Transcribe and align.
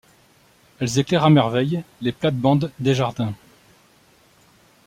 Elles 0.79 0.97
éclairent 0.97 1.25
à 1.25 1.29
merveille 1.29 1.83
les 2.01 2.11
plates-bandes 2.11 2.71
des 2.79 2.95
jardins. 2.95 3.35